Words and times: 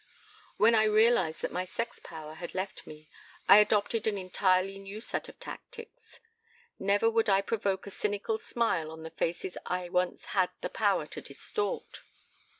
"When 0.57 0.73
I 0.73 0.85
realized 0.85 1.43
that 1.43 1.51
my 1.51 1.63
sex 1.63 1.99
power 2.03 2.33
had 2.33 2.55
left 2.55 2.87
me 2.87 3.07
I 3.47 3.57
adopted 3.59 4.07
an 4.07 4.17
entirely 4.17 4.79
new 4.79 4.99
set 4.99 5.29
of 5.29 5.39
tactics 5.39 6.19
never 6.79 7.07
would 7.07 7.29
I 7.29 7.41
provoke 7.43 7.85
a 7.85 7.91
cynical 7.91 8.39
smile 8.39 8.89
on 8.89 9.03
the 9.03 9.11
faces 9.11 9.59
I 9.63 9.89
once 9.89 10.25
had 10.33 10.49
the 10.61 10.69
power 10.69 11.05
to 11.05 11.21
distort! 11.21 11.99